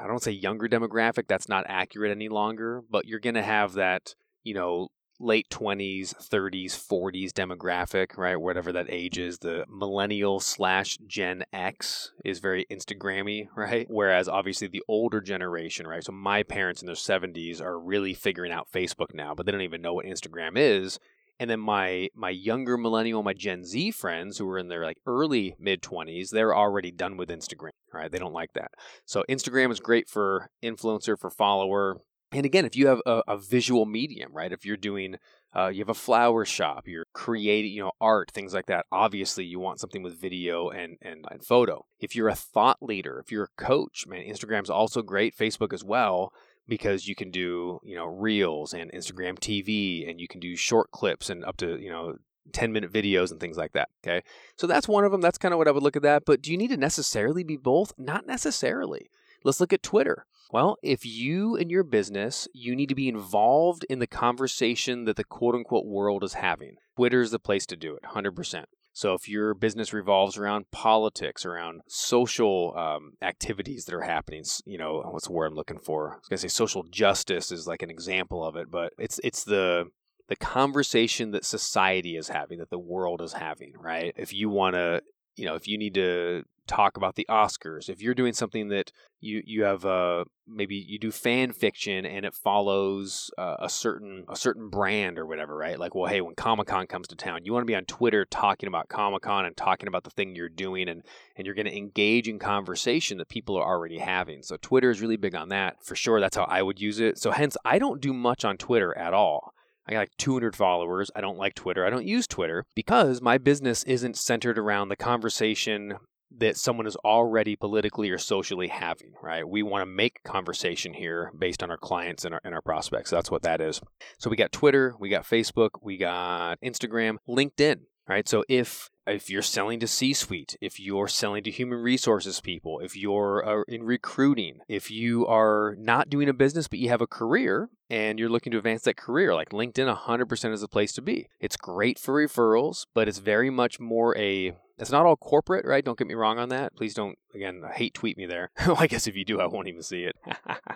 i 0.00 0.06
don't 0.06 0.22
say 0.22 0.30
younger 0.30 0.66
demographic 0.66 1.26
that's 1.28 1.48
not 1.48 1.64
accurate 1.68 2.10
any 2.10 2.28
longer 2.28 2.82
but 2.88 3.06
you're 3.06 3.20
going 3.20 3.34
to 3.34 3.42
have 3.42 3.74
that 3.74 4.14
you 4.42 4.54
know 4.54 4.88
late 5.20 5.48
20s, 5.50 6.14
30s, 6.14 6.72
40s 6.72 7.30
demographic, 7.30 8.16
right? 8.16 8.40
Whatever 8.40 8.72
that 8.72 8.86
age 8.88 9.18
is. 9.18 9.38
The 9.38 9.64
millennial 9.68 10.40
slash 10.40 10.98
Gen 11.06 11.44
X 11.52 12.12
is 12.24 12.40
very 12.40 12.66
Instagrammy, 12.70 13.48
right? 13.56 13.86
Whereas 13.88 14.28
obviously 14.28 14.66
the 14.66 14.82
older 14.88 15.20
generation, 15.20 15.86
right? 15.86 16.02
So 16.02 16.12
my 16.12 16.42
parents 16.42 16.82
in 16.82 16.86
their 16.86 16.94
70s 16.94 17.60
are 17.60 17.78
really 17.78 18.14
figuring 18.14 18.50
out 18.50 18.68
Facebook 18.72 19.14
now, 19.14 19.34
but 19.34 19.46
they 19.46 19.52
don't 19.52 19.60
even 19.60 19.82
know 19.82 19.94
what 19.94 20.06
Instagram 20.06 20.52
is. 20.56 20.98
And 21.38 21.48
then 21.48 21.60
my 21.60 22.10
my 22.14 22.28
younger 22.28 22.76
millennial, 22.76 23.22
my 23.22 23.32
Gen 23.32 23.64
Z 23.64 23.92
friends 23.92 24.36
who 24.36 24.48
are 24.50 24.58
in 24.58 24.68
their 24.68 24.84
like 24.84 24.98
early 25.06 25.56
mid 25.58 25.80
20s, 25.80 26.28
they're 26.28 26.54
already 26.54 26.90
done 26.90 27.16
with 27.16 27.30
Instagram, 27.30 27.70
right? 27.94 28.12
They 28.12 28.18
don't 28.18 28.34
like 28.34 28.52
that. 28.52 28.72
So 29.06 29.24
Instagram 29.26 29.72
is 29.72 29.80
great 29.80 30.06
for 30.06 30.50
influencer, 30.62 31.18
for 31.18 31.30
follower, 31.30 32.02
and 32.32 32.46
again, 32.46 32.64
if 32.64 32.76
you 32.76 32.86
have 32.86 33.00
a, 33.06 33.22
a 33.26 33.38
visual 33.38 33.86
medium, 33.86 34.32
right? 34.32 34.52
If 34.52 34.64
you're 34.64 34.76
doing, 34.76 35.16
uh, 35.54 35.68
you 35.68 35.80
have 35.80 35.88
a 35.88 35.94
flower 35.94 36.44
shop, 36.44 36.86
you're 36.86 37.06
creating, 37.12 37.72
you 37.72 37.82
know, 37.82 37.92
art, 38.00 38.30
things 38.30 38.54
like 38.54 38.66
that. 38.66 38.86
Obviously, 38.92 39.44
you 39.44 39.58
want 39.58 39.80
something 39.80 40.02
with 40.02 40.20
video 40.20 40.68
and, 40.68 40.96
and 41.02 41.24
and 41.30 41.44
photo. 41.44 41.86
If 41.98 42.14
you're 42.14 42.28
a 42.28 42.34
thought 42.34 42.78
leader, 42.80 43.18
if 43.18 43.32
you're 43.32 43.44
a 43.44 43.62
coach, 43.62 44.06
man, 44.06 44.22
Instagram's 44.22 44.70
also 44.70 45.02
great. 45.02 45.36
Facebook 45.36 45.72
as 45.72 45.82
well 45.82 46.32
because 46.68 47.08
you 47.08 47.16
can 47.16 47.30
do 47.32 47.80
you 47.82 47.96
know 47.96 48.06
reels 48.06 48.72
and 48.72 48.92
Instagram 48.92 49.38
TV, 49.38 50.08
and 50.08 50.20
you 50.20 50.28
can 50.28 50.40
do 50.40 50.56
short 50.56 50.90
clips 50.92 51.28
and 51.30 51.44
up 51.44 51.56
to 51.56 51.80
you 51.80 51.90
know 51.90 52.16
10 52.52 52.72
minute 52.72 52.92
videos 52.92 53.30
and 53.30 53.40
things 53.40 53.56
like 53.56 53.72
that. 53.72 53.88
Okay. 54.04 54.22
So 54.56 54.66
that's 54.66 54.88
one 54.88 55.04
of 55.04 55.12
them. 55.12 55.20
That's 55.20 55.38
kind 55.38 55.52
of 55.52 55.58
what 55.58 55.68
I 55.68 55.72
would 55.72 55.82
look 55.82 55.96
at 55.96 56.02
that. 56.02 56.24
But 56.24 56.42
do 56.42 56.50
you 56.50 56.56
need 56.56 56.70
to 56.70 56.76
necessarily 56.76 57.44
be 57.44 57.56
both? 57.56 57.92
Not 57.98 58.26
necessarily. 58.26 59.10
Let's 59.44 59.60
look 59.60 59.72
at 59.72 59.82
Twitter. 59.82 60.26
Well, 60.52 60.78
if 60.82 61.06
you 61.06 61.56
and 61.56 61.70
your 61.70 61.84
business, 61.84 62.48
you 62.52 62.74
need 62.74 62.88
to 62.88 62.94
be 62.94 63.08
involved 63.08 63.84
in 63.88 64.00
the 64.00 64.06
conversation 64.06 65.04
that 65.04 65.16
the 65.16 65.24
quote 65.24 65.54
unquote 65.54 65.86
world 65.86 66.24
is 66.24 66.34
having. 66.34 66.76
Twitter 66.96 67.20
is 67.20 67.30
the 67.30 67.38
place 67.38 67.66
to 67.66 67.76
do 67.76 67.94
it, 67.94 68.02
100%. 68.02 68.64
So 68.92 69.14
if 69.14 69.28
your 69.28 69.54
business 69.54 69.92
revolves 69.92 70.36
around 70.36 70.70
politics, 70.72 71.46
around 71.46 71.82
social 71.86 72.76
um, 72.76 73.12
activities 73.22 73.84
that 73.84 73.94
are 73.94 74.02
happening, 74.02 74.42
you 74.66 74.78
know, 74.78 75.02
what's 75.10 75.28
the 75.28 75.32
word 75.32 75.46
I'm 75.46 75.54
looking 75.54 75.78
for? 75.78 76.14
I 76.14 76.16
was 76.16 76.28
gonna 76.28 76.38
say 76.38 76.48
social 76.48 76.82
justice 76.82 77.52
is 77.52 77.68
like 77.68 77.82
an 77.82 77.90
example 77.90 78.44
of 78.44 78.56
it, 78.56 78.70
but 78.70 78.92
it's 78.98 79.20
it's 79.22 79.44
the 79.44 79.84
the 80.28 80.36
conversation 80.36 81.30
that 81.32 81.44
society 81.44 82.16
is 82.16 82.28
having, 82.28 82.58
that 82.58 82.70
the 82.70 82.78
world 82.78 83.20
is 83.20 83.32
having, 83.32 83.72
right? 83.78 84.12
If 84.16 84.32
you 84.32 84.48
want 84.48 84.74
to, 84.74 85.02
you 85.36 85.44
know, 85.44 85.54
if 85.54 85.66
you 85.66 85.78
need 85.78 85.94
to 85.94 86.44
talk 86.70 86.96
about 86.96 87.16
the 87.16 87.26
Oscars, 87.28 87.88
if 87.88 88.00
you're 88.00 88.14
doing 88.14 88.32
something 88.32 88.68
that 88.68 88.92
you 89.20 89.42
you 89.44 89.64
have 89.64 89.84
uh, 89.84 90.24
maybe 90.46 90.76
you 90.76 90.98
do 90.98 91.10
fan 91.10 91.52
fiction 91.52 92.06
and 92.06 92.24
it 92.24 92.34
follows 92.34 93.30
uh, 93.36 93.56
a 93.58 93.68
certain 93.68 94.24
a 94.28 94.36
certain 94.36 94.68
brand 94.68 95.18
or 95.18 95.26
whatever, 95.26 95.56
right? 95.56 95.78
Like, 95.78 95.94
well, 95.94 96.10
hey, 96.10 96.20
when 96.20 96.34
Comic 96.34 96.68
Con 96.68 96.86
comes 96.86 97.08
to 97.08 97.16
town, 97.16 97.44
you 97.44 97.52
want 97.52 97.62
to 97.62 97.70
be 97.70 97.74
on 97.74 97.84
Twitter 97.84 98.24
talking 98.24 98.68
about 98.68 98.88
Comic 98.88 99.22
Con 99.22 99.44
and 99.44 99.56
talking 99.56 99.88
about 99.88 100.04
the 100.04 100.10
thing 100.10 100.34
you're 100.34 100.48
doing, 100.48 100.88
and 100.88 101.02
and 101.36 101.44
you're 101.44 101.56
going 101.56 101.66
to 101.66 101.76
engage 101.76 102.28
in 102.28 102.38
conversation 102.38 103.18
that 103.18 103.28
people 103.28 103.56
are 103.56 103.66
already 103.66 103.98
having. 103.98 104.42
So 104.42 104.56
Twitter 104.60 104.90
is 104.90 105.00
really 105.00 105.16
big 105.16 105.34
on 105.34 105.48
that 105.48 105.84
for 105.84 105.96
sure. 105.96 106.20
That's 106.20 106.36
how 106.36 106.44
I 106.44 106.62
would 106.62 106.80
use 106.80 107.00
it. 107.00 107.18
So 107.18 107.32
hence, 107.32 107.56
I 107.64 107.78
don't 107.78 108.00
do 108.00 108.12
much 108.12 108.44
on 108.44 108.56
Twitter 108.56 108.96
at 108.96 109.12
all. 109.12 109.52
I 109.86 109.92
got 109.92 109.98
like 110.00 110.16
200 110.18 110.54
followers. 110.54 111.10
I 111.16 111.20
don't 111.20 111.38
like 111.38 111.54
Twitter. 111.54 111.84
I 111.84 111.90
don't 111.90 112.06
use 112.06 112.28
Twitter 112.28 112.64
because 112.76 113.20
my 113.20 113.38
business 113.38 113.82
isn't 113.84 114.16
centered 114.16 114.56
around 114.56 114.88
the 114.88 114.96
conversation 114.96 115.94
that 116.38 116.56
someone 116.56 116.86
is 116.86 116.96
already 116.96 117.56
politically 117.56 118.10
or 118.10 118.18
socially 118.18 118.68
having, 118.68 119.12
right? 119.22 119.46
We 119.46 119.62
want 119.62 119.82
to 119.82 119.86
make 119.86 120.22
conversation 120.22 120.92
here 120.92 121.32
based 121.36 121.62
on 121.62 121.70
our 121.70 121.76
clients 121.76 122.24
and 122.24 122.34
our, 122.34 122.40
and 122.44 122.54
our 122.54 122.62
prospects. 122.62 123.10
That's 123.10 123.30
what 123.30 123.42
that 123.42 123.60
is. 123.60 123.80
So 124.18 124.30
we 124.30 124.36
got 124.36 124.52
Twitter, 124.52 124.94
we 124.98 125.08
got 125.08 125.24
Facebook, 125.24 125.70
we 125.82 125.96
got 125.96 126.60
Instagram, 126.60 127.16
LinkedIn, 127.28 127.80
right? 128.08 128.28
So 128.28 128.44
if 128.48 128.90
if 129.06 129.28
you're 129.28 129.42
selling 129.42 129.80
to 129.80 129.88
C-suite, 129.88 130.56
if 130.60 130.78
you're 130.78 131.08
selling 131.08 131.42
to 131.42 131.50
human 131.50 131.78
resources 131.78 132.40
people, 132.40 132.78
if 132.78 132.96
you're 132.96 133.44
uh, 133.44 133.62
in 133.66 133.82
recruiting, 133.82 134.58
if 134.68 134.90
you 134.90 135.26
are 135.26 135.74
not 135.78 136.08
doing 136.08 136.28
a 136.28 136.32
business 136.32 136.68
but 136.68 136.78
you 136.78 136.88
have 136.90 137.00
a 137.00 137.06
career 137.06 137.70
and 137.88 138.18
you're 138.18 138.28
looking 138.28 138.52
to 138.52 138.58
advance 138.58 138.82
that 138.82 138.96
career, 138.96 139.34
like 139.34 139.50
LinkedIn 139.50 139.92
100% 139.94 140.52
is 140.52 140.60
the 140.60 140.68
place 140.68 140.92
to 140.92 141.02
be. 141.02 141.28
It's 141.40 141.56
great 141.56 141.98
for 141.98 142.14
referrals, 142.14 142.86
but 142.94 143.08
it's 143.08 143.18
very 143.18 143.50
much 143.50 143.80
more 143.80 144.16
a 144.16 144.54
it's 144.80 144.90
not 144.90 145.06
all 145.06 145.16
corporate, 145.16 145.66
right? 145.66 145.84
Don't 145.84 145.98
get 145.98 146.06
me 146.06 146.14
wrong 146.14 146.38
on 146.38 146.48
that. 146.48 146.74
Please 146.74 146.94
don't 146.94 147.18
again, 147.34 147.62
I 147.64 147.72
hate 147.72 147.94
tweet 147.94 148.16
me 148.16 148.26
there. 148.26 148.50
well, 148.66 148.76
I 148.78 148.86
guess 148.86 149.06
if 149.06 149.16
you 149.16 149.24
do, 149.24 149.40
I 149.40 149.46
won't 149.46 149.68
even 149.68 149.82
see 149.82 150.04
it. 150.04 150.16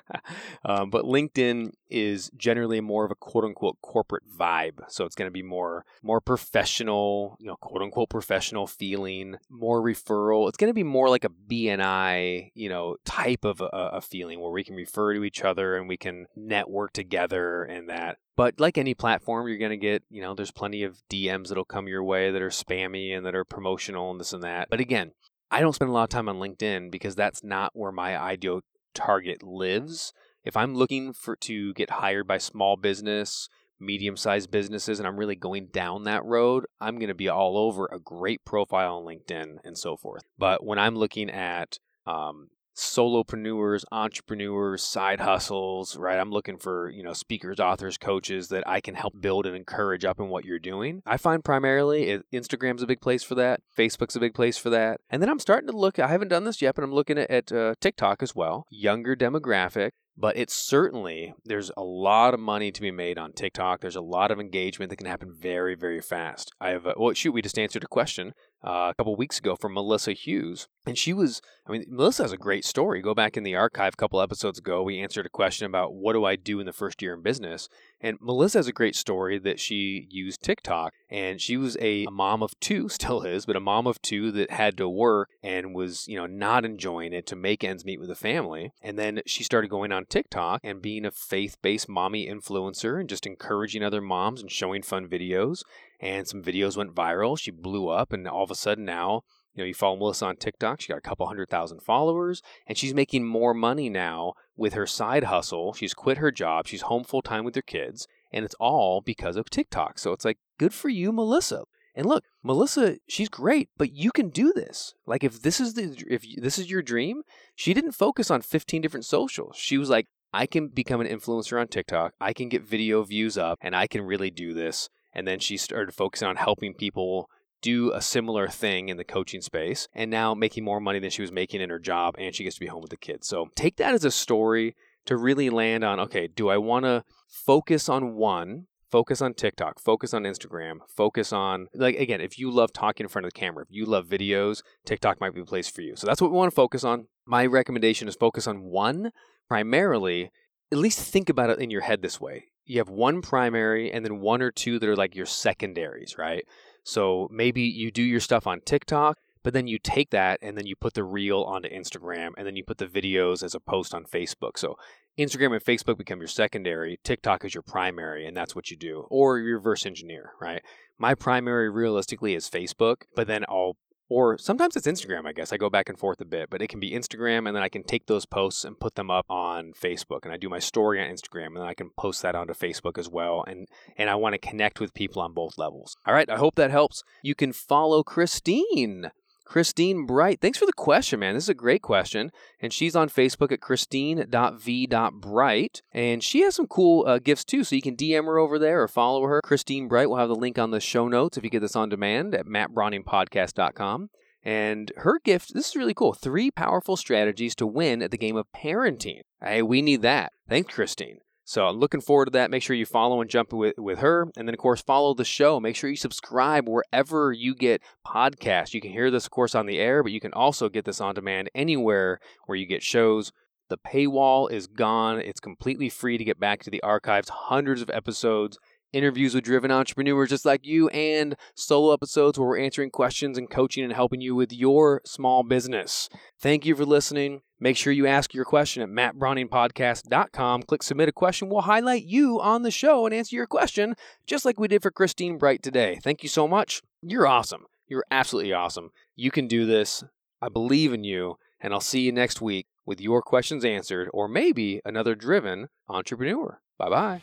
um, 0.64 0.90
but 0.90 1.04
LinkedIn 1.04 1.73
is 1.88 2.30
generally 2.37 2.80
more 2.80 3.04
of 3.04 3.11
a 3.11 3.14
quote 3.14 3.44
unquote 3.44 3.78
corporate 3.82 4.25
vibe. 4.28 4.80
So 4.88 5.04
it's 5.04 5.14
going 5.14 5.28
to 5.28 5.32
be 5.32 5.42
more 5.42 5.84
more 6.02 6.20
professional, 6.20 7.37
you 7.40 7.46
know, 7.46 7.56
quote 7.56 7.82
unquote 7.82 8.11
professional 8.11 8.66
feeling, 8.66 9.37
more 9.50 9.80
referral. 9.82 10.49
It's 10.49 10.56
going 10.56 10.70
to 10.70 10.75
be 10.75 10.82
more 10.82 11.08
like 11.08 11.25
a 11.25 11.28
BNI, 11.28 12.50
you 12.54 12.68
know, 12.68 12.96
type 13.04 13.44
of 13.44 13.61
a, 13.61 13.66
a 13.66 14.00
feeling 14.00 14.40
where 14.40 14.52
we 14.52 14.64
can 14.64 14.75
refer 14.75 15.14
to 15.14 15.25
each 15.25 15.42
other 15.42 15.76
and 15.76 15.88
we 15.88 15.96
can 15.96 16.26
network 16.37 16.92
together 16.92 17.64
and 17.64 17.88
that. 17.88 18.18
But 18.37 18.58
like 18.58 18.78
any 18.78 18.94
platform, 18.94 19.46
you're 19.46 19.58
going 19.58 19.70
to 19.70 19.76
get, 19.76 20.02
you 20.11 20.20
know, 20.20 20.34
there's 20.34 20.50
plenty 20.50 20.82
of 20.82 21.00
DMs 21.08 21.49
that'll 21.49 21.64
come 21.64 21.87
your 21.87 22.02
way 22.02 22.32
that 22.32 22.42
are 22.42 22.49
spammy 22.49 23.16
and 23.16 23.25
that 23.26 23.34
are 23.34 23.44
promotional 23.44 24.11
and 24.11 24.18
this 24.18 24.32
and 24.32 24.42
that. 24.42 24.68
But 24.70 24.80
again, 24.80 25.12
I 25.54 25.61
don't 25.61 25.73
spend 25.73 25.88
a 25.88 25.94
lot 25.94 26.02
of 26.02 26.08
time 26.08 26.28
on 26.28 26.40
LinkedIn 26.40 26.90
because 26.90 27.14
that's 27.14 27.44
not 27.44 27.70
where 27.75 27.92
my 27.92 28.20
ideal 28.20 28.62
target 28.92 29.40
lives. 29.40 30.12
If 30.42 30.56
I'm 30.56 30.75
looking 30.75 31.12
for 31.12 31.37
to 31.37 31.73
get 31.75 31.90
hired 31.90 32.26
by 32.26 32.38
small 32.38 32.76
business, 32.76 33.49
medium 33.78 34.16
sized 34.16 34.50
businesses, 34.50 34.99
and 34.99 35.06
I'm 35.06 35.16
really 35.16 35.37
going 35.37 35.68
down 35.68 36.02
that 36.04 36.25
road, 36.25 36.66
I'm 36.80 36.96
going 36.96 37.06
to 37.06 37.14
be 37.14 37.28
all 37.28 37.56
over 37.56 37.87
a 37.87 38.00
great 38.00 38.44
profile 38.44 38.96
on 38.96 39.04
LinkedIn 39.04 39.58
and 39.62 39.78
so 39.78 39.96
forth. 39.96 40.25
But 40.37 40.64
when 40.64 40.80
I'm 40.80 40.96
looking 40.96 41.30
at 41.30 41.78
um, 42.04 42.49
solopreneurs, 42.75 43.85
entrepreneurs, 43.93 44.83
side 44.83 45.21
hustles, 45.21 45.97
right? 45.97 46.19
I'm 46.19 46.31
looking 46.31 46.59
for, 46.59 46.90
you 46.90 47.02
know, 47.02 47.12
speakers, 47.12 47.61
authors, 47.61 47.99
coaches 47.99 48.49
that 48.49 48.66
I 48.66 48.81
can 48.81 48.95
help 48.95 49.21
build 49.21 49.47
and 49.47 49.57
encourage 49.57 50.04
up 50.04 50.19
in 50.19 50.28
what 50.28 50.45
you're 50.45 50.59
doing. 50.59 51.02
I 51.07 51.16
find 51.16 51.45
primarily 51.45 52.21
Instagram's 52.33 52.83
a 52.83 52.87
big 52.87 53.00
place 53.00 53.23
for 53.23 53.35
that. 53.37 53.61
Facebook's 53.76 54.16
a 54.16 54.21
big 54.21 54.35
place 54.35 54.57
for 54.57 54.71
that. 54.71 55.00
And 55.11 55.23
then 55.23 55.31
I'm 55.31 55.38
starting 55.38 55.69
to 55.69 55.76
look, 55.76 55.99
I 55.99 56.09
haven't 56.09 56.28
done 56.28 56.45
this 56.45 56.61
yet, 56.61 56.75
but 56.75 56.85
I'm 56.85 56.93
looking 56.93 57.19
at, 57.19 57.31
at 57.31 57.52
uh, 57.52 57.75
TikTok 57.81 58.23
as 58.23 58.35
well. 58.35 58.66
Younger 58.71 59.16
demographic 59.16 59.90
but 60.16 60.37
it's 60.37 60.54
certainly 60.54 61.35
there's 61.45 61.71
a 61.76 61.83
lot 61.83 62.35
of 62.35 62.40
money 62.40 62.71
to 62.71 62.81
be 62.81 62.90
made 62.90 63.19
on 63.19 63.33
TikTok. 63.33 63.81
There's 63.81 63.97
a 63.97 64.00
lot 64.00 64.31
of 64.31 64.38
engagement 64.38 64.90
that 64.90 64.97
can 64.97 65.07
happen 65.07 65.33
very, 65.37 65.75
very 65.75 66.00
fast. 66.00 66.52
I 66.61 66.71
have 66.71 66.87
a, 66.87 66.95
well, 66.97 67.14
shoot, 67.14 67.33
we 67.33 67.43
just 67.43 67.59
answered 67.59 67.83
a 67.83 67.88
question 67.88 68.33
uh, 68.64 68.90
a 68.90 68.94
couple 68.97 69.14
weeks 69.14 69.38
ago 69.38 69.56
from 69.56 69.75
Melissa 69.75 70.12
Hughes, 70.12 70.68
and 70.87 70.97
she 70.97 71.12
was, 71.12 71.42
I 71.66 71.73
mean, 71.73 71.85
Melissa 71.88 72.25
has 72.25 72.33
a 72.33 72.38
great 72.38 72.64
story. 72.64 73.02
Go 73.02 73.14
back 73.14 73.37
in 73.37 73.42
the 73.42 73.54
archive 73.54 73.94
a 73.94 73.97
couple 73.97 74.21
episodes 74.21 74.59
ago. 74.59 74.83
We 74.83 75.00
answered 75.00 75.26
a 75.26 75.30
question 75.30 75.66
about 75.66 75.94
what 75.94 76.14
do 76.14 76.25
I 76.25 76.37
do 76.37 76.61
in 76.61 76.66
the 76.66 76.73
first 76.73 77.02
year 77.02 77.14
in 77.14 77.23
business, 77.23 77.68
and 78.00 78.18
Melissa 78.21 78.59
has 78.59 78.66
a 78.68 78.73
great 78.73 78.97
story 78.97 79.38
that 79.38 79.61
she 79.61 80.06
used 80.11 80.42
TikTok, 80.42 80.92
and 81.11 81.40
she 81.40 81.56
was 81.56 81.76
a 81.80 82.06
mom 82.06 82.42
of 82.42 82.59
two, 82.59 82.88
still 82.94 83.23
is, 83.23 83.44
but 83.44 83.56
a 83.56 83.61
mom 83.61 83.87
of 83.87 84.00
two 84.00 84.30
that 84.33 84.50
had 84.50 84.76
to 84.78 84.88
work 84.88 85.28
and 85.42 85.75
was, 85.75 86.09
you 86.09 86.16
know, 86.16 86.26
not 86.26 86.64
enjoying 86.64 87.12
it 87.12 87.26
to 87.26 87.37
make 87.37 87.62
ends 87.62 87.85
meet 87.85 88.00
with 88.00 88.09
the 88.09 88.14
family, 88.14 88.73
and 88.83 88.99
then 88.99 89.21
she 89.26 89.44
started 89.44 89.68
going 89.68 89.92
on 89.92 90.06
TikTok 90.06 90.61
and 90.64 90.80
being 90.80 91.04
a 91.04 91.11
faith-based 91.11 91.88
mommy 91.88 92.28
influencer 92.28 92.99
and 92.99 93.09
just 93.09 93.26
encouraging 93.26 93.83
other 93.83 94.00
moms 94.00 94.40
and 94.40 94.50
showing 94.50 94.83
fun 94.83 95.06
videos 95.06 95.62
and 96.04 96.28
some 96.28 96.42
videos 96.42 96.76
went 96.76 96.94
viral. 96.94 97.38
She 97.38 97.50
blew 97.50 97.88
up, 97.88 98.12
and 98.12 98.28
all 98.28 98.44
of 98.44 98.50
a 98.50 98.54
sudden 98.54 98.84
now, 98.84 99.23
you 99.54 99.62
know, 99.62 99.66
you 99.66 99.73
follow 99.73 99.96
Melissa 99.96 100.26
on 100.26 100.37
TikTok. 100.37 100.80
She 100.80 100.88
got 100.88 100.99
a 100.99 101.00
couple 101.00 101.26
hundred 101.26 101.49
thousand 101.49 101.80
followers, 101.80 102.42
and 102.66 102.76
she's 102.76 102.92
making 102.92 103.25
more 103.25 103.54
money 103.54 103.88
now 103.88 104.34
with 104.54 104.75
her 104.75 104.87
side 104.87 105.25
hustle. 105.25 105.73
She's 105.73 105.94
quit 105.94 106.18
her 106.18 106.30
job. 106.30 106.66
She's 106.66 106.82
home 106.82 107.04
full 107.04 107.23
time 107.23 107.42
with 107.42 107.54
her 107.54 107.62
kids, 107.62 108.06
and 108.30 108.44
it's 108.44 108.54
all 108.61 109.00
because 109.00 109.37
of 109.37 109.49
TikTok. 109.49 109.99
So 109.99 110.12
it's 110.12 110.26
like, 110.26 110.37
good 110.58 110.75
for 110.75 110.90
you, 110.90 111.11
Melissa. 111.11 111.62
And 111.94 112.06
look, 112.06 112.25
Melissa, 112.42 112.99
she's 113.08 113.30
great, 113.30 113.70
but 113.78 113.92
you 113.92 114.11
can 114.11 114.28
do 114.28 114.52
this. 114.52 114.94
Like 115.06 115.25
if 115.25 115.40
this 115.40 115.58
is 115.58 115.73
the 115.75 115.96
if 116.08 116.25
this 116.37 116.58
is 116.58 116.68
your 116.68 116.82
dream, 116.82 117.23
she 117.54 117.73
didn't 117.73 117.92
focus 117.92 118.30
on 118.30 118.42
15 118.42 118.82
different 118.82 119.06
socials. 119.06 119.56
She 119.56 119.78
was 119.78 119.88
like, 119.88 120.06
I 120.32 120.46
can 120.46 120.68
become 120.68 121.00
an 121.00 121.06
influencer 121.06 121.58
on 121.58 121.68
TikTok. 121.68 122.12
I 122.20 122.32
can 122.32 122.49
get 122.49 122.66
video 122.66 123.04
views 123.04 123.38
up 123.38 123.58
and 123.62 123.76
I 123.76 123.87
can 123.87 124.02
really 124.02 124.30
do 124.30 124.52
this. 124.52 124.90
And 125.14 125.26
then 125.26 125.38
she 125.38 125.56
started 125.56 125.94
focusing 125.94 126.28
on 126.28 126.37
helping 126.37 126.75
people 126.75 127.28
do 127.64 127.90
a 127.92 128.02
similar 128.02 128.47
thing 128.47 128.90
in 128.90 128.99
the 128.99 129.04
coaching 129.04 129.40
space 129.40 129.88
and 129.94 130.11
now 130.11 130.35
making 130.35 130.62
more 130.62 130.80
money 130.80 130.99
than 130.99 131.09
she 131.09 131.23
was 131.23 131.33
making 131.33 131.62
in 131.62 131.71
her 131.71 131.78
job 131.78 132.14
and 132.18 132.35
she 132.35 132.44
gets 132.44 132.56
to 132.56 132.61
be 132.61 132.66
home 132.66 132.83
with 132.83 132.90
the 132.90 132.97
kids. 132.97 133.26
So 133.26 133.49
take 133.54 133.76
that 133.76 133.94
as 133.94 134.04
a 134.04 134.11
story 134.11 134.76
to 135.06 135.16
really 135.16 135.49
land 135.49 135.83
on 135.83 135.99
okay, 136.00 136.26
do 136.26 136.50
I 136.50 136.59
want 136.59 136.85
to 136.85 137.04
focus 137.26 137.88
on 137.88 138.14
one? 138.14 138.66
Focus 138.90 139.21
on 139.21 139.35
TikTok, 139.35 139.80
focus 139.80 140.14
on 140.14 140.23
Instagram, 140.23 140.76
focus 140.87 141.33
on, 141.33 141.66
like, 141.75 141.97
again, 141.97 142.21
if 142.21 142.38
you 142.38 142.49
love 142.49 142.73
talking 142.73 143.04
in 143.04 143.09
front 143.09 143.26
of 143.26 143.33
the 143.33 143.40
camera, 143.40 143.64
if 143.64 143.75
you 143.75 143.87
love 143.87 144.06
videos, 144.06 144.62
TikTok 144.87 145.21
might 145.21 145.35
be 145.35 145.40
the 145.40 145.47
place 145.47 145.68
for 145.68 145.80
you. 145.80 145.97
So 145.97 146.06
that's 146.06 146.23
what 146.23 146.30
we 146.30 146.37
want 146.37 146.52
to 146.52 146.54
focus 146.54 146.85
on. 146.85 147.09
My 147.26 147.44
recommendation 147.44 148.06
is 148.06 148.14
focus 148.14 148.47
on 148.47 148.62
one 148.62 149.11
primarily. 149.49 150.30
At 150.71 150.78
least 150.78 151.00
think 151.00 151.28
about 151.28 151.50
it 151.50 151.59
in 151.59 151.73
your 151.73 151.80
head 151.80 152.02
this 152.02 152.21
way 152.21 152.44
you 152.66 152.78
have 152.78 152.88
one 152.88 153.23
primary 153.23 153.92
and 153.92 154.04
then 154.04 154.21
one 154.21 154.42
or 154.42 154.50
two 154.50 154.78
that 154.78 154.88
are 154.88 154.97
like 154.97 155.14
your 155.14 155.26
secondaries, 155.26 156.16
right? 156.18 156.44
So 156.83 157.28
maybe 157.30 157.62
you 157.62 157.90
do 157.90 158.02
your 158.02 158.21
stuff 158.21 158.47
on 158.47 158.61
TikTok, 158.61 159.18
but 159.42 159.52
then 159.52 159.66
you 159.66 159.78
take 159.78 160.11
that 160.11 160.38
and 160.42 160.56
then 160.56 160.66
you 160.66 160.75
put 160.76 160.94
the 160.94 161.04
reel 161.04 161.42
onto 161.42 161.68
Instagram 161.68 162.30
and 162.37 162.47
then 162.47 162.56
you 162.56 162.64
put 162.64 162.78
the 162.78 162.87
videos 162.87 163.42
as 163.42 163.54
a 163.54 163.61
post 163.61 163.94
on 163.94 164.04
Facebook. 164.04 164.56
So 164.56 164.76
Instagram 165.18 165.52
and 165.52 165.64
Facebook 165.64 165.97
become 165.97 166.18
your 166.18 166.28
secondary, 166.28 166.99
TikTok 167.04 167.44
is 167.44 167.54
your 167.54 167.62
primary, 167.62 168.26
and 168.26 168.37
that's 168.37 168.56
what 168.56 168.71
you 168.71 168.76
do. 168.76 169.06
Or 169.11 169.38
you 169.38 169.54
reverse 169.54 169.87
engineer, 169.87 170.33
right? 170.40 170.62
My 170.99 171.14
primary 171.14 171.71
realistically 171.71 172.35
is 172.35 172.50
Facebook, 172.50 173.02
but 173.14 173.26
then 173.26 173.44
I'll 173.49 173.76
or 174.08 174.38
sometimes 174.38 174.76
it's 174.76 174.87
Instagram, 174.87 175.26
I 175.26 175.32
guess. 175.32 175.52
I 175.52 175.56
go 175.56 175.70
back 175.70 175.88
and 175.88 175.99
forth 175.99 176.20
a 176.20 176.25
bit, 176.25 176.50
but 176.50 176.61
it 176.61 176.68
can 176.68 176.80
be 176.80 176.92
Instagram, 176.92 177.46
and 177.46 177.56
then 177.56 177.62
I 177.62 177.68
can 177.68 177.82
take 177.82 178.06
those 178.06 178.26
posts 178.26 178.64
and 178.64 178.78
put 178.78 178.94
them 178.94 179.11
up 179.11 179.26
on 179.30 179.73
Facebook. 179.73 180.20
And 180.25 180.32
I 180.32 180.37
do 180.37 180.49
my 180.49 180.58
story 180.58 181.00
on 181.00 181.08
Instagram, 181.08 181.49
and 181.49 181.56
then 181.56 181.68
I 181.68 181.75
can 181.75 181.90
post 181.96 182.23
that 182.23 182.34
onto 182.34 182.54
Facebook 182.54 182.99
as 182.99 183.08
well. 183.08 183.44
And 183.46 183.68
and 183.96 184.11
I 184.11 184.14
want 184.14 184.34
to 184.34 184.38
connect 184.38 184.80
with 184.80 184.94
people 184.94 185.23
on 185.23 185.32
both 185.32 185.58
levels. 185.58 185.96
All 186.06 186.14
right, 186.14 186.28
I 186.28 186.37
hope 186.37 186.54
that 186.56 186.70
helps. 186.70 187.02
You 187.23 187.34
can 187.34 187.52
follow 187.52 188.02
Christine 188.02 189.11
Christine 189.44 190.06
Bright, 190.06 190.40
thanks 190.40 190.58
for 190.58 190.66
the 190.66 190.72
question, 190.72 191.20
man. 191.20 191.34
This 191.34 191.44
is 191.44 191.50
a 191.50 191.54
great 191.54 191.82
question. 191.82 192.32
And 192.60 192.72
she's 192.72 192.96
on 192.96 193.08
Facebook 193.08 193.52
at 193.52 193.60
christine.v.bright. 193.60 195.82
And 195.92 196.24
she 196.24 196.40
has 196.42 196.54
some 196.54 196.66
cool 196.66 197.06
uh, 197.06 197.18
gifts 197.18 197.44
too. 197.44 197.64
So 197.64 197.76
you 197.76 197.82
can 197.82 197.96
DM 197.96 198.24
her 198.24 198.38
over 198.38 198.58
there 198.58 198.82
or 198.82 198.88
follow 198.88 199.24
her. 199.24 199.40
Christine 199.42 199.88
Bright, 199.88 200.08
we'll 200.08 200.18
have 200.18 200.28
the 200.28 200.34
link 200.34 200.58
on 200.58 200.70
the 200.70 200.80
show 200.80 201.08
notes 201.08 201.36
if 201.36 201.44
you 201.44 201.50
get 201.50 201.60
this 201.60 201.76
on 201.76 201.88
demand 201.88 202.34
at 202.34 202.46
mattbrauningpodcast.com. 202.46 204.10
And 204.42 204.92
her 204.96 205.20
gift, 205.24 205.54
this 205.54 205.70
is 205.70 205.76
really 205.76 205.94
cool. 205.94 206.12
Three 206.12 206.50
powerful 206.50 206.96
strategies 206.96 207.54
to 207.56 207.66
win 207.66 208.02
at 208.02 208.10
the 208.10 208.18
game 208.18 208.36
of 208.36 208.46
parenting. 208.54 209.20
Hey, 209.42 209.62
we 209.62 209.80
need 209.80 210.02
that. 210.02 210.32
Thanks, 210.48 210.74
Christine. 210.74 211.18
So 211.44 211.66
I'm 211.66 211.76
looking 211.76 212.00
forward 212.00 212.26
to 212.26 212.30
that. 212.32 212.50
Make 212.50 212.62
sure 212.62 212.74
you 212.74 212.86
follow 212.86 213.20
and 213.20 213.28
jump 213.28 213.52
with, 213.52 213.74
with 213.78 213.98
her. 213.98 214.28
And 214.36 214.48
then, 214.48 214.54
of 214.54 214.58
course, 214.58 214.80
follow 214.80 215.14
the 215.14 215.24
show. 215.24 215.60
Make 215.60 215.76
sure 215.76 215.90
you 215.90 215.96
subscribe 215.96 216.68
wherever 216.68 217.32
you 217.32 217.54
get 217.54 217.82
podcasts. 218.06 218.72
You 218.72 218.80
can 218.80 218.92
hear 218.92 219.10
this, 219.10 219.26
of 219.26 219.30
course, 219.30 219.54
on 219.54 219.66
the 219.66 219.78
air, 219.78 220.02
but 220.02 220.12
you 220.12 220.20
can 220.20 220.32
also 220.32 220.68
get 220.68 220.84
this 220.84 221.00
on 221.00 221.14
demand 221.14 221.50
anywhere 221.54 222.18
where 222.46 222.56
you 222.56 222.66
get 222.66 222.82
shows. 222.82 223.30
The 223.68 223.78
paywall 223.78 224.50
is 224.50 224.66
gone. 224.66 225.20
It's 225.20 225.40
completely 225.40 225.88
free 225.88 226.16
to 226.16 226.24
get 226.24 226.40
back 226.40 226.62
to 226.64 226.70
the 226.70 226.82
archives, 226.82 227.28
hundreds 227.28 227.82
of 227.82 227.90
episodes 227.90 228.58
interviews 228.94 229.34
with 229.34 229.44
driven 229.44 229.70
entrepreneurs 229.70 230.30
just 230.30 230.44
like 230.44 230.64
you, 230.64 230.88
and 230.90 231.34
solo 231.54 231.92
episodes 231.92 232.38
where 232.38 232.48
we're 232.48 232.58
answering 232.58 232.90
questions 232.90 233.36
and 233.36 233.50
coaching 233.50 233.84
and 233.84 233.92
helping 233.92 234.20
you 234.20 234.34
with 234.34 234.52
your 234.52 235.02
small 235.04 235.42
business. 235.42 236.08
Thank 236.40 236.64
you 236.64 236.76
for 236.76 236.86
listening. 236.86 237.42
Make 237.64 237.78
sure 237.78 237.94
you 237.94 238.06
ask 238.06 238.35
your 238.35 238.44
question 238.44 238.83
at 238.83 238.90
mattbrauningpodcast.com. 238.90 240.64
Click 240.64 240.83
submit 240.83 241.09
a 241.09 241.12
question. 241.12 241.49
We'll 241.49 241.62
highlight 241.62 242.04
you 242.04 242.38
on 242.38 242.61
the 242.61 242.71
show 242.71 243.06
and 243.06 243.14
answer 243.14 243.35
your 243.35 243.47
question, 243.47 243.97
just 244.26 244.44
like 244.44 244.61
we 244.61 244.68
did 244.68 244.83
for 244.83 244.90
Christine 244.90 245.38
Bright 245.38 245.62
today. 245.62 245.99
Thank 246.02 246.23
you 246.23 246.28
so 246.28 246.47
much. 246.47 246.83
You're 247.00 247.26
awesome. 247.26 247.64
You're 247.88 248.04
absolutely 248.11 248.52
awesome. 248.52 248.90
You 249.16 249.30
can 249.30 249.49
do 249.49 249.64
this. 249.64 250.04
I 250.42 250.50
believe 250.50 250.92
in 250.92 251.04
you, 251.04 251.38
and 251.59 251.73
I'll 251.73 251.80
see 251.80 252.00
you 252.00 252.12
next 252.12 252.42
week 252.42 252.66
with 252.85 253.00
your 253.00 253.23
questions 253.23 253.64
answered, 253.64 254.11
or 254.12 254.28
maybe 254.28 254.83
another 254.85 255.14
driven 255.14 255.68
entrepreneur. 255.88 256.61
Bye 256.76 256.90
bye. 256.90 257.23